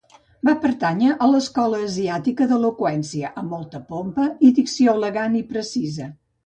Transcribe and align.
Va 0.47 0.53
pertànyer 0.61 1.11
a 1.25 1.27
l'escola 1.33 1.83
asiàtica 1.89 2.49
d'eloqüència, 2.53 3.33
amb 3.43 3.55
molta 3.59 3.85
pompa 3.93 4.29
i 4.49 4.53
dicció 4.61 5.01
elegant 5.01 5.39
i 5.45 5.49
precisa. 5.55 6.15